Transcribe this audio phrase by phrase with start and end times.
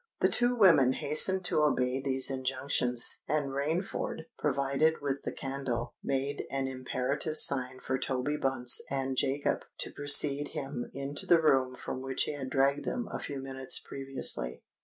[0.19, 6.47] The two women hastened to obey these injunctions; and Rainford, provided with the candle, made
[6.49, 12.01] an imperative sign for Toby Bunce and Jacob to precede him into the room from
[12.01, 14.63] which he had dragged them a few minutes previously.